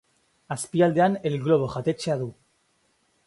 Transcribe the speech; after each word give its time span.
Azpialdean 0.53 1.17
El 1.31 1.37
Globo 1.45 1.69
jatetxea 1.75 2.17
du. 2.25 2.31